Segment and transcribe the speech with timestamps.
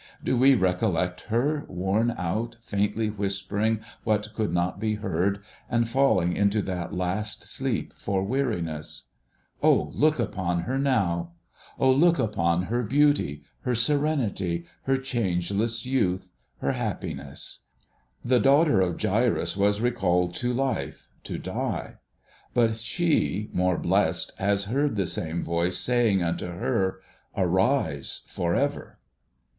[0.23, 6.35] Do we recollect her, worn out, faintly whispering what could not be heard, and falling
[6.35, 9.09] into that last sleep for weariness?
[9.61, 11.33] O look upon her now!
[11.77, 16.31] O look upon her beauty, her serenity, her changeless youth,
[16.61, 17.65] her happiness!
[18.25, 21.97] The daughter of Jairus was recalled to life, to die;
[22.55, 27.01] but she, more blest, has heard the same voice, saying unto her,'
[27.37, 28.97] Arise for ever